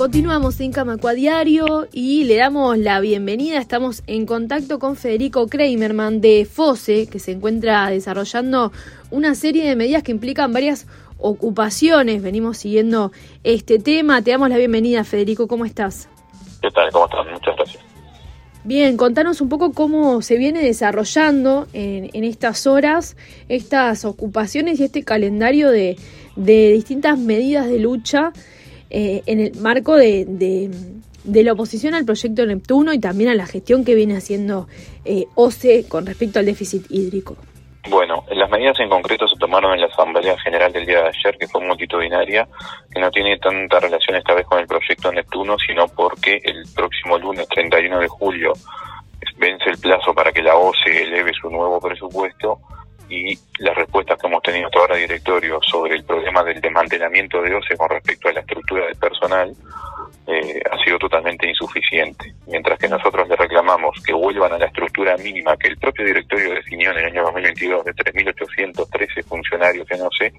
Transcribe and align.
Continuamos 0.00 0.58
en 0.60 0.72
Camacua 0.72 1.12
Diario 1.12 1.86
y 1.92 2.24
le 2.24 2.36
damos 2.36 2.78
la 2.78 3.00
bienvenida. 3.00 3.58
Estamos 3.58 4.02
en 4.06 4.24
contacto 4.24 4.78
con 4.78 4.96
Federico 4.96 5.46
Kramerman 5.46 6.22
de 6.22 6.48
FOSE, 6.50 7.06
que 7.06 7.18
se 7.18 7.32
encuentra 7.32 7.90
desarrollando 7.90 8.72
una 9.10 9.34
serie 9.34 9.68
de 9.68 9.76
medidas 9.76 10.02
que 10.02 10.12
implican 10.12 10.54
varias 10.54 10.86
ocupaciones. 11.18 12.22
Venimos 12.22 12.56
siguiendo 12.56 13.12
este 13.44 13.78
tema. 13.78 14.22
Te 14.22 14.30
damos 14.30 14.48
la 14.48 14.56
bienvenida, 14.56 15.04
Federico. 15.04 15.46
¿Cómo 15.46 15.66
estás? 15.66 16.08
¿Qué 16.62 16.70
tal? 16.70 16.90
¿Cómo 16.92 17.04
estás? 17.04 17.26
Muchas 17.30 17.56
gracias. 17.56 17.84
Bien, 18.64 18.96
contanos 18.96 19.42
un 19.42 19.50
poco 19.50 19.74
cómo 19.74 20.22
se 20.22 20.38
viene 20.38 20.62
desarrollando 20.62 21.66
en, 21.74 22.24
estas 22.24 22.66
horas 22.66 23.18
estas 23.50 24.06
ocupaciones 24.06 24.80
y 24.80 24.84
este 24.84 25.04
calendario 25.04 25.70
de, 25.70 25.98
de 26.36 26.72
distintas 26.72 27.18
medidas 27.18 27.68
de 27.68 27.80
lucha 27.80 28.32
eh, 28.90 29.22
en 29.26 29.40
el 29.40 29.54
marco 29.60 29.96
de, 29.96 30.24
de, 30.26 31.44
la 31.44 31.52
oposición 31.52 31.94
al 31.94 32.04
proyecto 32.04 32.44
Neptuno 32.44 32.92
y 32.92 32.98
también 32.98 33.30
a 33.30 33.34
la 33.34 33.46
gestión 33.46 33.84
que 33.84 33.94
viene 33.94 34.16
haciendo 34.16 34.66
eh, 35.04 35.26
OCE 35.36 35.86
con 35.88 36.06
respecto 36.06 36.38
al 36.40 36.46
déficit 36.46 36.86
hídrico. 36.90 37.36
Bueno, 37.88 38.24
las 38.30 38.50
medidas 38.50 38.78
en 38.80 38.90
concreto 38.90 39.26
se 39.26 39.38
tomaron 39.38 39.72
en 39.72 39.80
la 39.80 39.86
Asamblea 39.86 40.36
General 40.38 40.70
del 40.70 40.84
día 40.84 41.02
de 41.02 41.08
ayer, 41.08 41.38
que 41.38 41.48
fue 41.48 41.64
multitudinaria, 41.64 42.46
que 42.92 43.00
no 43.00 43.10
tiene 43.10 43.38
tanta 43.38 43.80
relación 43.80 44.16
esta 44.16 44.34
vez 44.34 44.44
con 44.46 44.58
el 44.58 44.66
proyecto 44.66 45.10
Neptuno, 45.10 45.56
sino 45.58 45.88
porque 45.88 46.40
el 46.44 46.64
próximo 46.74 47.16
lunes 47.16 47.48
31 47.48 48.00
de 48.00 48.08
julio 48.08 48.52
vence 49.38 49.70
el 49.70 49.78
plazo 49.78 50.12
para 50.12 50.32
que 50.32 50.42
la 50.42 50.56
OCE 50.56 51.04
eleve 51.04 51.32
su 51.32 51.48
nuevo 51.48 51.80
presupuesto 51.80 52.60
y 53.10 53.36
las 53.58 53.76
respuestas 53.76 54.18
que 54.18 54.26
hemos 54.28 54.42
tenido 54.42 54.66
hasta 54.66 54.78
ahora 54.78 54.96
directorio 54.96 55.58
sobre 55.62 55.96
el 55.96 56.04
problema 56.04 56.44
del 56.44 56.60
desmantelamiento 56.60 57.42
de 57.42 57.54
OCE 57.54 57.76
con 57.76 57.90
respecto 57.90 58.28
a 58.28 58.32
la 58.32 58.40
estructura 58.40 58.86
del 58.86 58.96
personal 58.96 59.52
eh, 60.26 60.60
ha 60.70 60.84
sido 60.84 60.96
totalmente 60.98 61.48
insuficiente. 61.48 62.32
Mientras 62.46 62.78
que 62.78 62.88
nosotros 62.88 63.28
le 63.28 63.34
reclamamos 63.34 64.00
que 64.04 64.12
vuelvan 64.12 64.52
a 64.52 64.58
la 64.58 64.66
estructura 64.66 65.16
mínima 65.16 65.56
que 65.56 65.68
el 65.68 65.76
propio 65.76 66.04
directorio 66.04 66.54
definió 66.54 66.92
en 66.92 66.98
el 66.98 67.04
año 67.06 67.24
2022 67.24 67.84
de 67.84 67.94
3.813 67.94 69.24
funcionarios 69.24 69.90
en 69.90 70.02
OCE, 70.02 70.32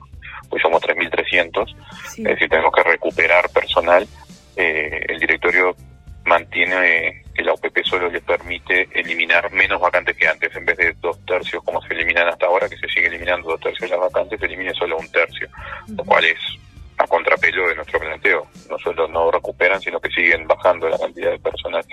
pues 0.50 0.62
somos 0.62 0.82
3.300, 0.82 1.76
es 2.17 2.23
decir, 2.23 2.50
tenemos 2.50 2.72
que 2.73 2.84
recuperar 2.84 3.50
personal. 3.50 4.08
Eh, 4.56 5.06
el 5.10 5.20
directorio 5.20 5.76
mantiene 6.26 7.23
que 7.34 7.44
la 7.44 7.54
OPP 7.54 7.84
solo 7.84 8.10
le 8.10 8.22
permite 8.22 8.88
eliminar 8.94 9.52
menos 9.52 9.82
vacantes 9.82 10.16
que 10.16 10.28
antes, 10.28 10.56
en 10.56 10.66
vez 10.66 10.78
de 10.78 10.94
tercios 11.32 11.64
como 11.64 11.82
se 11.82 11.94
eliminan 11.94 12.28
hasta 12.28 12.46
ahora, 12.46 12.68
que 12.68 12.78
se 12.78 12.88
sigue 12.90 13.08
eliminando 13.08 13.50
dos 13.50 13.62
tercios 13.62 13.90
de 13.90 13.96
las 13.96 14.12
vacantes, 14.12 14.40
se 14.40 14.46
elimine 14.46 14.74
solo 14.74 14.98
un 14.98 15.10
tercio, 15.12 15.48
lo 15.96 16.04
cual 16.04 16.26
es 16.26 16.38
a 16.98 17.08
contrapelo 17.08 17.70
de 17.70 17.76
nuestro 17.76 18.00
planteo. 18.00 18.48
No 18.70 18.78
solo 18.80 19.08
no 19.08 19.32
recuperan, 19.32 19.80
sino 19.82 20.00
que 20.00 20.10
siguen 20.10 20.46
bajando 20.46 20.90
la 20.90 20.98
cantidad 20.98 21.32
de 21.32 21.40
personal. 21.40 21.84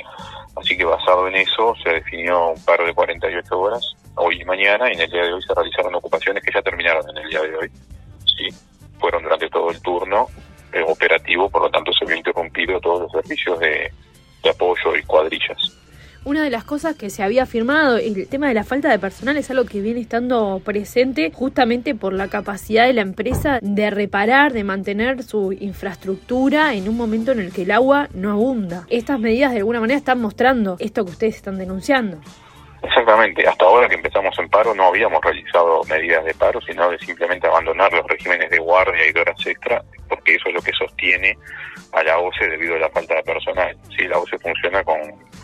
Así 0.56 0.76
que 0.76 0.84
basado 0.84 1.28
en 1.28 1.36
eso, 1.36 1.74
se 1.82 1.90
definió 1.90 2.50
un 2.50 2.64
paro 2.64 2.84
de 2.84 2.94
48 2.94 3.58
horas, 3.58 3.82
hoy 4.16 4.42
y 4.42 4.44
mañana, 4.44 4.90
y 4.90 4.94
en 4.94 5.00
el 5.02 5.10
día 5.10 5.22
de 5.22 5.32
hoy 5.32 5.42
se 5.42 5.54
realizaron 5.54 5.94
ocupaciones 5.94 6.42
que 6.42 6.52
ya 6.52 6.62
terminaron 6.62 7.08
en 7.10 7.18
el 7.18 7.30
día 7.30 7.42
de 7.42 7.56
hoy. 7.56 7.70
Sí, 8.24 8.48
fueron 8.98 9.22
durante 9.22 9.48
todo 9.48 9.70
el 9.70 9.80
turno 9.80 10.26
eh, 10.72 10.82
operativo, 10.86 11.48
por 11.48 11.62
lo 11.62 11.70
tanto 11.70 11.92
se 11.92 12.04
vio 12.04 12.16
interrumpido 12.16 12.80
todos 12.80 13.02
los 13.02 13.12
servicios 13.12 13.58
de 13.60 13.90
de 14.42 14.50
apoyo 14.50 14.96
y 14.96 15.02
cuadrillas. 15.02 15.58
Una 16.24 16.42
de 16.42 16.50
las 16.50 16.64
cosas 16.64 16.96
que 16.96 17.10
se 17.10 17.22
había 17.22 17.44
afirmado, 17.44 17.96
el 17.96 18.28
tema 18.28 18.48
de 18.48 18.54
la 18.54 18.64
falta 18.64 18.90
de 18.90 18.98
personal 18.98 19.36
es 19.36 19.50
algo 19.50 19.64
que 19.64 19.80
viene 19.80 20.00
estando 20.00 20.60
presente 20.64 21.30
justamente 21.32 21.94
por 21.94 22.12
la 22.12 22.28
capacidad 22.28 22.86
de 22.86 22.92
la 22.92 23.02
empresa 23.02 23.60
de 23.62 23.88
reparar, 23.90 24.52
de 24.52 24.64
mantener 24.64 25.22
su 25.22 25.52
infraestructura 25.52 26.74
en 26.74 26.88
un 26.88 26.96
momento 26.96 27.32
en 27.32 27.40
el 27.40 27.52
que 27.52 27.62
el 27.62 27.70
agua 27.70 28.08
no 28.14 28.32
abunda. 28.32 28.84
Estas 28.90 29.20
medidas 29.20 29.52
de 29.52 29.58
alguna 29.58 29.80
manera 29.80 29.96
están 29.96 30.20
mostrando 30.20 30.76
esto 30.80 31.04
que 31.04 31.12
ustedes 31.12 31.36
están 31.36 31.56
denunciando. 31.56 32.18
Exactamente, 32.82 33.46
hasta 33.46 33.64
ahora 33.64 33.88
que 33.88 33.96
empezamos 33.96 34.38
en 34.38 34.48
paro 34.48 34.74
no 34.74 34.84
habíamos 34.84 35.20
realizado 35.22 35.82
medidas 35.84 36.24
de 36.24 36.34
paro, 36.34 36.60
sino 36.60 36.90
de 36.90 36.98
simplemente 36.98 37.46
abandonar 37.46 37.92
los 37.92 38.06
regímenes 38.06 38.50
de 38.50 38.58
guardia 38.58 39.06
y 39.08 39.12
de 39.12 39.20
horas 39.20 39.46
extra, 39.46 39.82
porque 40.08 40.34
eso 40.34 40.48
es 40.48 40.54
lo 40.54 40.62
que 40.62 40.72
sostiene 40.72 41.36
a 41.92 42.02
la 42.02 42.18
OCE 42.18 42.48
debido 42.48 42.76
a 42.76 42.80
la 42.80 42.90
falta 42.90 43.14
de 43.14 43.22
personal. 43.22 43.76
Si 43.96 44.06
la 44.06 44.18
OCE 44.18 44.38
funciona 44.38 44.84
con 44.84 44.96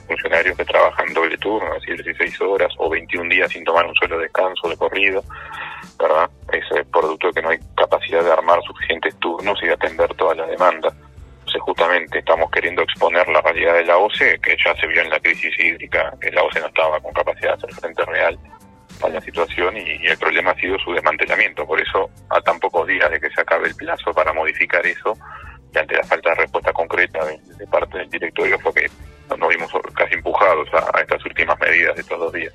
funcionarios 0.06 0.56
que 0.56 0.64
trabajan 0.64 1.12
doble 1.14 1.36
turno, 1.38 1.74
es 1.74 1.82
decir, 1.82 2.04
16 2.04 2.40
horas 2.42 2.72
o 2.78 2.90
21 2.90 3.28
días 3.28 3.50
sin 3.50 3.64
tomar 3.64 3.86
un 3.86 3.94
solo 3.94 4.18
descanso 4.18 4.68
de 4.68 4.76
corrido, 4.76 5.22
¿verdad? 5.98 6.30
Es 6.52 6.64
producto 6.88 7.28
de 7.28 7.32
que 7.34 7.42
no 7.42 7.50
hay 7.50 7.58
capacidad 7.76 8.22
de 8.22 8.32
armar 8.32 8.60
suficientes 8.62 9.16
turnos 9.18 9.58
y 9.62 9.66
de 9.66 9.72
atender 9.72 10.12
toda 10.14 10.34
la 10.34 10.46
demanda 10.46 10.94
justamente 11.64 12.18
estamos 12.18 12.50
queriendo 12.50 12.82
exponer 12.82 13.26
la 13.28 13.40
realidad 13.40 13.74
de 13.74 13.84
la 13.84 13.96
OCE, 13.96 14.38
que 14.40 14.56
ya 14.64 14.74
se 14.76 14.86
vio 14.86 15.02
en 15.02 15.10
la 15.10 15.20
crisis 15.20 15.52
hídrica, 15.58 16.12
que 16.20 16.30
la 16.30 16.42
OCE 16.42 16.60
no 16.60 16.66
estaba 16.66 17.00
con 17.00 17.12
capacidad 17.12 17.56
de 17.56 17.66
hacer 17.66 17.74
frente 17.74 18.04
real 18.04 18.38
a 19.02 19.08
la 19.08 19.20
situación 19.20 19.76
y, 19.76 20.06
el 20.06 20.18
problema 20.18 20.52
ha 20.52 20.60
sido 20.60 20.78
su 20.78 20.92
desmantelamiento. 20.92 21.66
Por 21.66 21.80
eso, 21.80 22.10
a 22.30 22.40
tan 22.40 22.58
pocos 22.60 22.86
días 22.86 23.10
de 23.10 23.20
que 23.20 23.30
se 23.30 23.40
acabe 23.40 23.68
el 23.68 23.74
plazo 23.74 24.12
para 24.12 24.32
modificar 24.32 24.86
eso, 24.86 25.16
y 25.74 25.78
ante 25.78 25.96
la 25.96 26.04
falta 26.04 26.30
de 26.30 26.36
respuesta 26.36 26.72
concreta 26.72 27.24
de, 27.24 27.66
parte 27.66 27.98
del 27.98 28.10
directorio, 28.10 28.58
fue 28.60 28.72
estos 31.98 32.18
dos 32.18 32.32
días. 32.32 32.52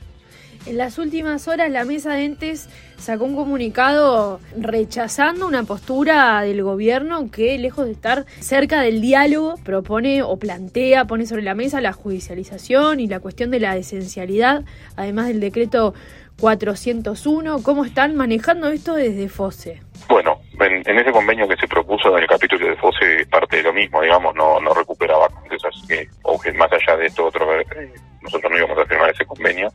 En 0.66 0.78
las 0.78 0.98
últimas 0.98 1.48
horas 1.48 1.72
la 1.72 1.86
mesa 1.86 2.14
de 2.14 2.26
entes 2.26 2.70
sacó 2.98 3.24
un 3.24 3.36
comunicado 3.36 4.42
rechazando 4.58 5.48
una 5.48 5.64
postura 5.64 6.42
del 6.42 6.64
gobierno 6.64 7.32
que, 7.32 7.58
lejos 7.58 7.86
de 7.86 7.94
estar 7.94 8.26
cerca 8.40 8.82
del 8.82 9.02
diálogo, 9.02 9.56
propone 9.64 10.22
o 10.22 10.38
plantea, 10.38 11.06
pone 11.06 11.26
sobre 11.26 11.44
la 11.44 11.56
mesa 11.56 11.80
la 11.80 11.94
judicialización 11.94 13.00
y 13.00 13.08
la 13.08 13.22
cuestión 13.22 13.52
de 13.52 13.62
la 13.62 13.78
esencialidad, 13.78 14.64
además 14.98 15.28
del 15.28 15.40
decreto 15.40 15.94
401. 16.40 17.64
¿Cómo 17.64 17.86
están 17.86 18.16
manejando 18.16 18.70
esto 18.70 18.96
desde 18.96 19.30
FOSE? 19.30 19.82
Bueno, 20.10 20.42
en, 20.60 21.00
ese 21.00 21.12
convenio 21.12 21.48
que 21.48 21.56
se 21.56 21.68
propuso 21.68 22.16
en 22.18 22.24
el 22.24 22.30
capítulo 22.30 22.68
de 22.68 22.76
FOSE 22.76 23.26
parte 23.30 23.58
de 23.58 23.64
lo 23.64 23.74
mismo, 23.74 24.02
digamos, 24.02 24.36
no, 24.36 24.60
no 24.60 24.74
recuperaba 24.74 25.28
así 25.68 25.88
que, 25.88 26.08
más 26.54 26.72
allá 26.72 26.98
de 26.98 27.08
esto 27.08 27.26
otro, 27.26 27.60
eh, 27.60 27.94
nosotros 28.30 28.52
no 28.52 28.58
íbamos 28.58 28.78
a 28.78 28.86
firmar 28.86 29.10
ese 29.10 29.26
convenio 29.26 29.72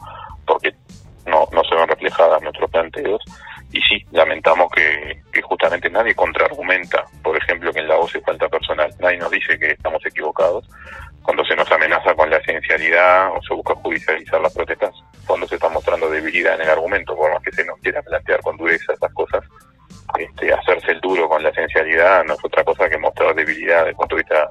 porque 0.46 0.72
no, 1.26 1.48
no 1.52 1.64
se 1.64 1.74
ven 1.74 1.88
reflejadas 1.88 2.42
nuestros 2.42 2.70
planteos. 2.70 3.22
Y 3.72 3.80
sí, 3.80 4.06
lamentamos 4.12 4.70
que, 4.70 5.20
justamente 5.42 5.90
nadie 5.90 6.14
contraargumenta, 6.14 7.04
por 7.22 7.36
ejemplo, 7.36 7.72
que 7.72 7.80
en 7.80 7.88
la 7.88 7.96
OCE 7.96 8.20
falta 8.20 8.48
personal. 8.48 8.94
Nadie 9.00 9.18
nos 9.18 9.30
dice 9.30 9.58
que 9.58 9.72
estamos 9.72 10.04
equivocados. 10.06 10.68
Cuando 11.22 11.44
se 11.44 11.56
nos 11.56 11.70
amenaza 11.72 12.14
con 12.14 12.30
la 12.30 12.36
esencialidad 12.36 13.32
o 13.32 13.42
se 13.42 13.54
busca 13.54 13.74
judicializar 13.74 14.40
las 14.40 14.54
protestas, 14.54 14.94
cuando 15.26 15.48
se 15.48 15.56
está 15.56 15.68
mostrando 15.70 16.08
debilidad 16.08 16.54
en 16.54 16.62
el 16.62 16.70
argumento, 16.70 17.16
por 17.16 17.32
más 17.32 17.42
que 17.42 17.50
se 17.50 17.64
nos 17.64 17.78
quiera 17.80 18.02
plantear 18.02 18.40
con 18.42 18.56
dureza 18.56 18.92
estas 18.92 19.12
cosas, 19.14 19.42
este, 20.18 20.52
hacerse 20.52 20.92
el 20.92 21.00
duro 21.00 21.28
con 21.28 21.42
la 21.42 21.48
esencialidad 21.48 22.24
no 22.24 22.34
es 22.34 22.44
otra 22.44 22.62
cosa 22.62 22.88
que 22.88 22.98
mostrar 22.98 23.34
debilidad 23.34 23.78
desde 23.78 23.90
el 23.90 23.96
punto 23.96 24.14
de 24.14 24.22
vista 24.22 24.50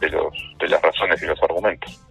de, 0.00 0.08
los, 0.08 0.32
de 0.58 0.68
las 0.68 0.82
razones 0.82 1.22
y 1.22 1.26
los 1.26 1.40
argumentos. 1.42 2.07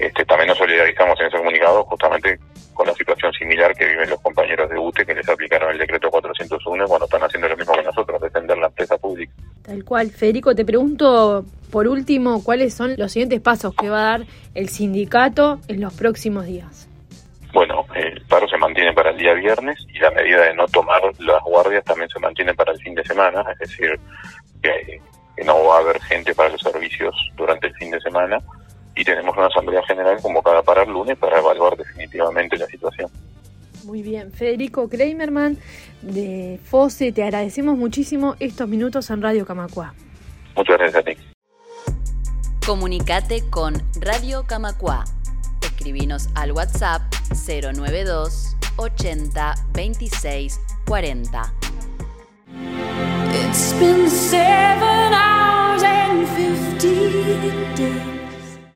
Este, 0.00 0.24
también 0.24 0.48
nos 0.48 0.56
solidarizamos 0.56 1.20
en 1.20 1.26
ese 1.26 1.36
comunicado 1.36 1.84
justamente 1.84 2.38
con 2.72 2.86
la 2.86 2.94
situación 2.94 3.30
similar 3.34 3.74
que 3.74 3.84
viven 3.84 4.08
los 4.08 4.18
compañeros 4.22 4.70
de 4.70 4.78
UTE 4.78 5.04
que 5.04 5.14
les 5.14 5.28
aplicaron 5.28 5.72
el 5.72 5.78
decreto 5.78 6.10
401 6.10 6.86
cuando 6.86 7.04
están 7.04 7.22
haciendo 7.22 7.48
lo 7.50 7.56
mismo 7.58 7.74
que 7.74 7.82
nosotros, 7.82 8.18
defender 8.18 8.56
la 8.56 8.68
empresa 8.68 8.96
pública. 8.96 9.30
Tal 9.62 9.84
cual. 9.84 10.08
Federico, 10.10 10.54
te 10.54 10.64
pregunto 10.64 11.44
por 11.70 11.86
último 11.86 12.42
cuáles 12.42 12.72
son 12.72 12.94
los 12.96 13.12
siguientes 13.12 13.42
pasos 13.42 13.74
que 13.74 13.90
va 13.90 13.98
a 13.98 14.18
dar 14.18 14.26
el 14.54 14.70
sindicato 14.70 15.60
en 15.68 15.82
los 15.82 15.92
próximos 15.92 16.46
días. 16.46 16.88
Bueno, 17.52 17.84
el 17.94 18.22
paro 18.22 18.48
se 18.48 18.56
mantiene 18.56 18.94
para 18.94 19.10
el 19.10 19.18
día 19.18 19.34
viernes 19.34 19.76
y 19.92 19.98
la 19.98 20.12
medida 20.12 20.44
de 20.44 20.54
no 20.54 20.64
tomar 20.68 21.02
las 21.18 21.42
guardias 21.42 21.84
también 21.84 22.08
se 22.08 22.18
mantiene 22.20 22.54
para 22.54 22.72
el 22.72 22.78
fin 22.80 22.94
de 22.94 23.04
semana, 23.04 23.44
es 23.52 23.58
decir, 23.58 24.00
que 24.62 25.44
no 25.44 25.62
va 25.66 25.76
a 25.76 25.80
haber 25.80 26.00
gente 26.00 26.34
para 26.34 26.48
los 26.48 26.60
servicios 26.62 27.14
durante 27.36 27.66
el 27.66 27.74
fin 27.74 27.90
de 27.90 28.00
semana 28.00 28.38
y 28.96 29.04
tenemos 29.04 29.36
una 29.36 29.46
asamblea 29.46 29.82
general 29.86 30.20
convocada 30.20 30.62
para 30.62 30.82
el 30.82 30.90
lunes 30.90 31.16
para 31.18 31.38
evaluar 31.38 31.76
definitivamente 31.76 32.56
la 32.56 32.66
situación. 32.66 33.10
Muy 33.84 34.02
bien, 34.02 34.30
Federico 34.32 34.88
Kramerman 34.88 35.58
de 36.02 36.60
FOSE, 36.64 37.12
te 37.12 37.22
agradecemos 37.22 37.76
muchísimo 37.76 38.36
estos 38.38 38.68
minutos 38.68 39.08
en 39.10 39.22
Radio 39.22 39.46
Camacua. 39.46 39.94
Muchas 40.56 40.78
gracias 40.78 40.96
a 40.96 41.04
ti. 41.04 41.16
Comunicate 42.66 43.42
con 43.48 43.74
Radio 44.00 44.44
Camacua. 44.46 45.04
Escribinos 45.62 46.28
al 46.34 46.52
WhatsApp 46.52 47.02
092 47.30 48.56
80 48.76 49.54
26 49.72 50.60
40. 50.86 51.54
It's 53.32 53.72
been 53.74 54.10
seven 54.10 55.14
hours 55.14 55.82
and 55.82 56.28
15 56.28 57.74
days. 57.76 58.09